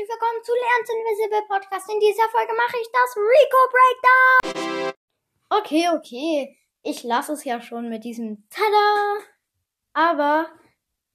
herzlich 0.00 0.18
willkommen 0.18 0.42
zu 0.42 0.52
Lern's 0.52 0.90
Invisible 0.90 1.46
Podcast. 1.46 1.90
In 1.90 2.00
dieser 2.00 2.28
Folge 2.30 2.54
mache 2.54 2.76
ich 2.80 2.88
das 2.90 3.16
Rico 3.16 3.58
Breakdown. 4.50 4.92
Okay, 5.50 5.88
okay. 5.94 6.58
Ich 6.82 7.02
lasse 7.02 7.32
es 7.32 7.44
ja 7.44 7.60
schon 7.60 7.88
mit 7.90 8.04
diesem 8.04 8.48
Tada. 8.48 9.18
Aber 9.92 10.48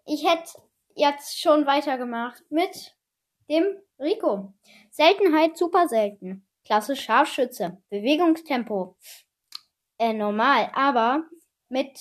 ich 0.06 0.30
hätte 0.30 0.62
jetzt 0.94 1.40
schon 1.40 1.66
weitergemacht 1.66 2.44
mit 2.50 2.96
dem 3.50 3.66
Rico. 4.00 4.54
Seltenheit 4.92 5.58
super 5.58 5.88
selten. 5.88 6.46
Klasse 6.64 6.96
Scharfschütze. 6.96 7.82
Bewegungstempo. 7.90 8.98
Äh, 9.98 10.14
normal. 10.14 10.72
Aber 10.76 11.24
mit 11.70 11.98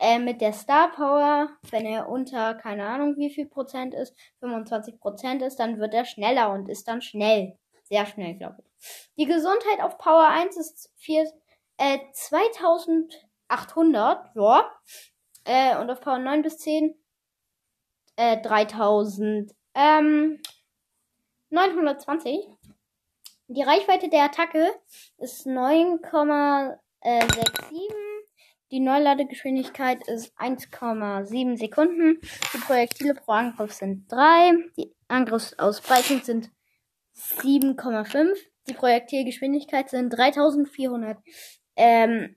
äh, 0.00 0.18
mit 0.18 0.40
der 0.40 0.52
Star 0.54 0.90
Power, 0.90 1.50
wenn 1.70 1.84
er 1.84 2.08
unter, 2.08 2.54
keine 2.54 2.86
Ahnung 2.86 3.18
wie 3.18 3.28
viel 3.30 3.44
Prozent 3.46 3.92
ist, 3.94 4.16
25 4.40 4.98
Prozent 4.98 5.42
ist, 5.42 5.60
dann 5.60 5.78
wird 5.78 5.92
er 5.92 6.06
schneller 6.06 6.50
und 6.52 6.70
ist 6.70 6.88
dann 6.88 7.02
schnell. 7.02 7.58
Sehr 7.84 8.06
schnell, 8.06 8.34
glaube 8.34 8.62
ich. 8.62 8.70
Die 9.18 9.26
Gesundheit 9.26 9.82
auf 9.82 9.98
Power 9.98 10.26
1 10.26 10.56
ist 10.56 10.90
4, 10.96 11.30
äh, 11.76 11.98
2800, 12.12 14.34
ja. 14.34 14.72
Äh, 15.44 15.76
und 15.78 15.90
auf 15.90 16.00
Power 16.00 16.18
9 16.18 16.40
bis 16.42 16.58
10, 16.58 16.94
äh, 18.16 18.40
3000, 18.40 19.54
ähm, 19.74 20.40
920. 21.50 22.48
Die 23.48 23.62
Reichweite 23.62 24.08
der 24.08 24.24
Attacke 24.24 24.72
ist 25.18 25.46
9,67 25.46 26.80
die 28.70 28.80
Neuladegeschwindigkeit 28.80 30.06
ist 30.06 30.38
1,7 30.38 31.58
Sekunden. 31.58 32.20
Die 32.54 32.58
Projektile 32.58 33.14
pro 33.14 33.32
Angriff 33.32 33.72
sind 33.72 34.10
3. 34.10 34.52
Die 34.76 34.94
Angriffsausbreitung 35.08 36.22
sind 36.22 36.50
7,5. 37.16 38.36
Die 38.68 38.74
Projektilgeschwindigkeit 38.74 39.90
sind 39.90 40.10
3400. 40.10 41.18
Ähm, 41.74 42.36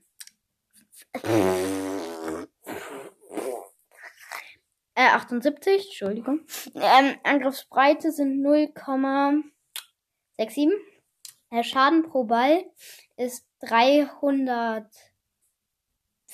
äh, 4.94 4.96
78, 4.96 5.86
Entschuldigung. 5.86 6.40
Ähm, 6.74 7.14
Angriffsbreite 7.22 8.10
sind 8.10 8.44
0,67. 8.44 10.72
Der 11.52 11.62
Schaden 11.62 12.02
pro 12.02 12.24
Ball 12.24 12.64
ist 13.16 13.46
300. 13.60 15.13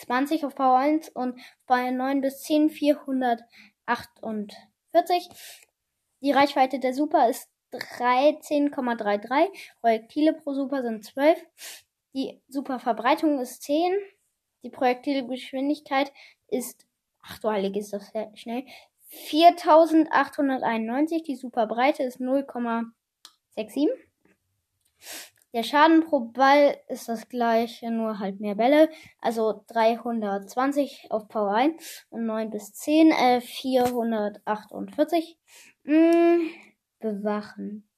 20 0.01 0.45
auf 0.45 0.55
Power 0.55 0.79
1 0.79 1.09
und 1.11 1.39
bei 1.67 1.91
9 1.91 2.21
bis 2.21 2.43
10 2.43 2.71
448. 2.71 5.29
Die 6.23 6.33
Reichweite 6.33 6.79
der 6.79 6.95
Super 6.95 7.29
ist 7.29 7.49
13,33. 7.73 9.49
Projektile 9.81 10.35
pro 10.35 10.55
Super 10.55 10.83
sind 10.83 11.05
12. 11.05 11.45
Die 12.15 12.41
Superverbreitung 12.49 13.41
ist 13.41 13.63
10. 13.63 13.93
Die 14.63 14.71
Projektilgeschwindigkeit 14.71 16.13
ist, 16.49 16.87
ach 17.23 17.39
du 17.39 17.51
heilig, 17.51 17.77
ist 17.77 17.93
das 17.93 18.11
schnell, 18.35 18.65
4891. 19.09 21.23
Die 21.23 21.37
Superbreite 21.37 22.03
ist 22.03 22.21
0,67. 22.21 23.89
Der 25.53 25.65
Schaden 25.65 26.05
pro 26.05 26.21
Ball 26.21 26.81
ist 26.87 27.09
das 27.09 27.29
gleiche, 27.29 27.91
nur 27.91 28.21
halt 28.21 28.39
mehr 28.39 28.55
Bälle. 28.55 28.89
Also 29.21 29.65
320 29.67 31.09
auf 31.11 31.27
Power 31.27 31.53
1 31.55 32.07
und 32.11 32.25
9 32.27 32.51
bis 32.51 32.73
10, 32.73 33.11
äh, 33.11 33.41
448. 33.41 35.39
Hm, 35.85 36.51
bewachen. 37.01 37.89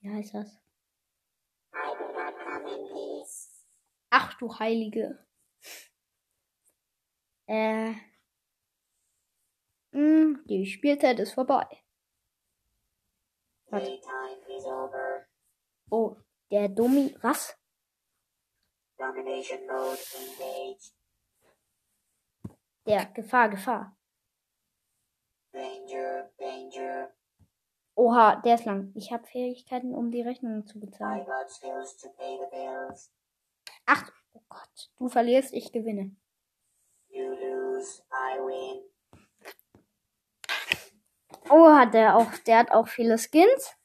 Wie 0.00 0.10
heißt 0.10 0.34
das? 0.34 0.60
Ach 4.10 4.34
du 4.34 4.58
Heilige. 4.58 5.26
Äh. 7.46 7.90
Mh, 7.90 7.96
hm, 9.92 10.44
die 10.46 10.66
Spielzeit 10.66 11.18
ist 11.18 11.32
vorbei. 11.32 11.66
Warte. 13.66 14.00
Oh, 15.90 16.16
der 16.50 16.68
Dummi. 16.68 17.16
Was? 17.22 17.56
Domination 18.98 19.66
Mode 19.66 19.98
engaged. 20.18 20.94
Der 22.86 23.06
Gefahr, 23.06 23.48
Gefahr. 23.48 23.96
Danger, 25.52 26.30
Danger. 26.38 27.12
Oha, 27.94 28.36
der 28.36 28.54
ist 28.54 28.64
lang. 28.64 28.92
Ich 28.94 29.12
habe 29.12 29.26
Fähigkeiten, 29.26 29.94
um 29.94 30.10
die 30.10 30.22
Rechnungen 30.22 30.66
zu 30.66 30.78
bezahlen. 30.80 31.26
Ach, 33.86 34.12
oh 34.32 34.42
Gott. 34.48 34.90
Du 34.96 35.08
verlierst, 35.08 35.52
ich 35.52 35.72
gewinne. 35.72 36.16
You 37.08 37.30
lose, 37.30 38.02
I 38.12 38.38
win. 38.38 38.90
Oh, 41.50 41.68
hat 41.68 41.94
der 41.94 42.16
auch, 42.16 42.32
der 42.46 42.58
hat 42.58 42.70
auch 42.70 42.86
viele 42.86 43.18
Skins. 43.18 43.76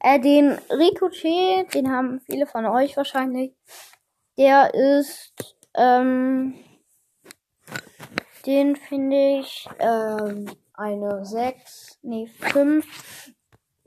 Äh, 0.00 0.20
den 0.20 0.52
Ricochet, 0.70 1.74
den 1.74 1.90
haben 1.90 2.20
viele 2.20 2.46
von 2.46 2.66
euch 2.66 2.96
wahrscheinlich. 2.96 3.52
Der 4.36 4.72
ist, 4.72 5.32
ähm, 5.74 6.54
den 8.46 8.76
finde 8.76 9.40
ich, 9.40 9.68
ähm, 9.80 10.48
eine 10.74 11.24
6, 11.24 11.98
nee, 12.02 12.26
5. 12.26 13.34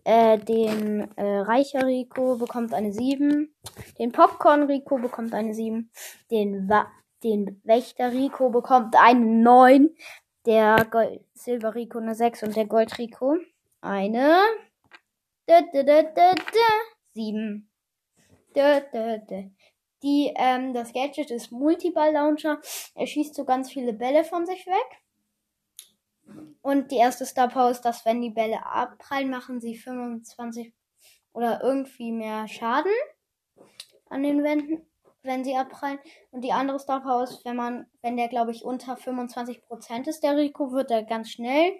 Äh, 0.03 0.39
den 0.39 1.15
äh, 1.15 1.39
Reicher 1.39 1.85
Rico 1.85 2.35
bekommt 2.35 2.73
eine 2.73 2.91
7. 2.91 3.53
Den 3.99 4.11
Popcorn 4.11 4.63
Rico 4.63 4.97
bekommt 4.97 5.33
eine 5.33 5.53
7. 5.53 5.91
Den, 6.31 6.67
Wa 6.67 6.87
den 7.23 7.61
Wächter 7.63 8.11
Rico 8.11 8.49
bekommt 8.49 8.95
eine 8.97 9.25
9. 9.25 9.89
Der 10.47 10.85
Gold 10.89 11.21
Silber 11.33 11.75
Rico 11.75 11.99
eine 11.99 12.15
6 12.15 12.43
und 12.43 12.55
der 12.55 12.65
Gold 12.65 12.97
Rico 12.97 13.37
eine 13.79 14.39
Sieben. 17.13 17.69
Die, 20.01 20.33
ähm, 20.35 20.73
das 20.73 20.93
Gadget 20.93 21.29
ist 21.29 21.51
Multiball-Launcher. 21.51 22.61
Er 22.95 23.05
schießt 23.05 23.35
so 23.35 23.43
ganz 23.43 23.69
viele 23.69 23.91
Bälle 23.91 24.23
von 24.23 24.45
sich 24.45 24.65
weg. 24.65 25.01
Und 26.61 26.91
die 26.91 26.97
erste 26.97 27.25
Star 27.25 27.49
Power 27.49 27.69
ist, 27.69 27.81
dass 27.81 28.05
wenn 28.05 28.21
die 28.21 28.29
Bälle 28.29 28.65
abprallen, 28.65 29.29
machen 29.29 29.59
sie 29.59 29.75
25 29.75 30.73
oder 31.33 31.61
irgendwie 31.61 32.13
mehr 32.13 32.47
Schaden 32.47 32.93
an 34.09 34.23
den 34.23 34.43
Wänden, 34.43 34.89
wenn 35.21 35.43
sie 35.43 35.57
abprallen. 35.57 35.99
Und 36.31 36.45
die 36.45 36.53
andere 36.53 36.79
Star 36.79 37.01
Power 37.01 37.23
ist, 37.23 37.43
wenn 37.43 37.57
man, 37.57 37.87
wenn 38.01 38.15
der, 38.15 38.29
glaube 38.29 38.51
ich, 38.51 38.63
unter 38.63 38.95
25% 38.95 40.07
ist, 40.07 40.23
der 40.23 40.37
Rico, 40.37 40.71
wird 40.71 40.91
er 40.91 41.03
ganz 41.03 41.29
schnell 41.29 41.73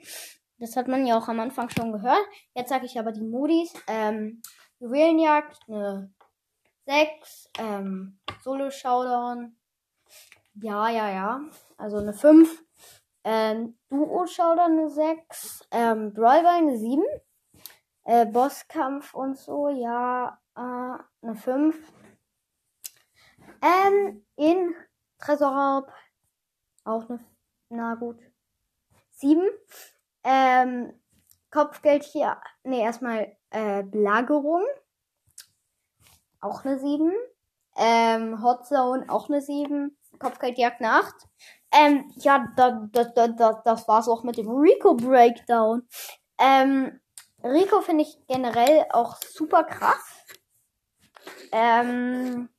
das 0.62 0.76
hat 0.76 0.88
man 0.88 1.08
ja 1.08 1.18
auch 1.18 1.28
am 1.28 1.40
Anfang 1.40 1.70
schon 1.70 1.92
gehört. 1.92 2.24
Jetzt 2.54 2.70
sage 2.70 2.86
ich 2.86 3.00
aber 3.00 3.12
die 3.12 3.24
Modis. 3.24 3.74
Ähm, 3.88 4.44
Juwelenjagd, 4.80 5.58
eine 5.68 6.14
6. 6.86 7.50
Ähm, 7.58 8.20
Solo-Showdown. 8.44 9.58
Ja, 10.62 10.90
ja, 10.90 11.10
ja. 11.10 11.42
Also 11.78 11.98
eine 11.98 12.14
5. 12.14 12.64
Ähm, 13.24 13.76
Duo-Showdown 13.90 14.72
eine 14.72 14.90
6. 14.90 15.68
Ähm, 15.72 16.14
Brawlball 16.14 16.58
eine 16.58 16.78
7. 16.78 17.04
Äh, 18.04 18.28
Bosskampf 18.28 19.16
und 19.16 19.38
so, 19.38 19.70
ja, 19.70 20.40
äh, 20.56 21.26
eine 21.26 21.36
5. 21.36 21.76
Ähm, 23.64 24.26
in 24.36 24.76
Tresorraub 25.18 25.92
auch 26.84 27.10
eine, 27.10 27.20
na 27.70 27.96
gut, 27.96 28.20
7. 29.12 29.48
Ähm, 30.24 30.94
Kopfgeld 31.52 32.04
hier, 32.04 32.38
nee, 32.64 32.82
erstmal 32.82 33.36
äh, 33.50 33.84
Belagerung. 33.84 34.64
Auch 36.40 36.66
eine 36.66 36.80
7. 36.80 37.12
Ähm, 37.78 38.44
Hot 38.44 38.66
Zone 38.66 39.06
auch 39.10 39.30
eine 39.30 39.42
7. 39.42 39.98
Kopfgeldjagd 40.20 40.82
eine 40.82 40.94
8. 40.94 41.14
Ähm, 41.72 42.12
ja, 42.18 42.48
da, 42.56 42.88
da, 42.92 43.04
da, 43.06 43.28
da, 43.28 43.62
das 43.64 43.88
war's 43.88 44.08
auch 44.08 44.24
mit 44.24 44.38
dem 44.38 44.50
Rico 44.50 44.94
Breakdown. 44.96 45.88
Ähm, 46.38 47.00
Rico 47.44 47.82
finde 47.82 48.04
ich 48.04 48.18
generell 48.28 48.86
auch 48.92 49.18
super 49.18 49.64
krass. 49.64 50.04
Ähm, 51.52 52.50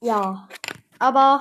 ja, 0.00 0.48
aber 0.98 1.38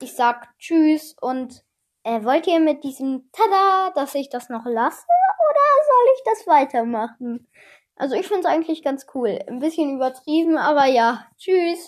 ich 0.00 0.14
sag 0.14 0.48
Tschüss 0.58 1.14
und 1.20 1.63
äh, 2.04 2.22
wollt 2.24 2.46
ihr 2.46 2.60
mit 2.60 2.84
diesem 2.84 3.30
Tada, 3.32 3.90
dass 3.94 4.14
ich 4.14 4.28
das 4.28 4.48
noch 4.48 4.64
lasse 4.66 5.06
oder 5.06 5.64
soll 5.88 6.14
ich 6.14 6.22
das 6.24 6.46
weitermachen? 6.46 7.48
Also 7.96 8.16
ich 8.16 8.26
finde 8.26 8.40
es 8.40 8.46
eigentlich 8.46 8.82
ganz 8.82 9.06
cool. 9.14 9.38
Ein 9.46 9.60
bisschen 9.60 9.96
übertrieben, 9.96 10.58
aber 10.58 10.86
ja. 10.86 11.26
Tschüss. 11.38 11.80